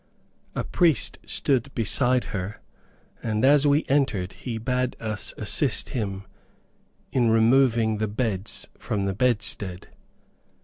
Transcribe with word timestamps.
A 0.55 0.63
priest 0.63 1.19
stood 1.27 1.71
beside 1.75 2.23
her, 2.33 2.59
and 3.21 3.45
as 3.45 3.67
we 3.67 3.85
entered 3.87 4.33
he 4.33 4.57
bade 4.57 4.95
us 4.99 5.31
assist 5.37 5.89
him 5.89 6.25
in 7.11 7.29
removing 7.29 7.99
the 7.99 8.07
beds 8.07 8.67
from 8.79 9.05
the 9.05 9.13
bedstead. 9.13 9.89